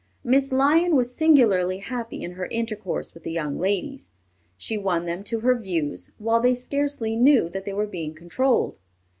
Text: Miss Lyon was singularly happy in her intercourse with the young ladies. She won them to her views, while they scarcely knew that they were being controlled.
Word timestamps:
Miss 0.23 0.51
Lyon 0.51 0.95
was 0.95 1.15
singularly 1.15 1.77
happy 1.77 2.23
in 2.23 2.31
her 2.31 2.47
intercourse 2.47 3.13
with 3.13 3.21
the 3.21 3.31
young 3.31 3.59
ladies. 3.59 4.09
She 4.57 4.75
won 4.75 5.05
them 5.05 5.23
to 5.25 5.41
her 5.41 5.53
views, 5.53 6.09
while 6.17 6.39
they 6.41 6.55
scarcely 6.55 7.15
knew 7.15 7.49
that 7.49 7.65
they 7.65 7.73
were 7.73 7.85
being 7.85 8.15
controlled. 8.15 8.79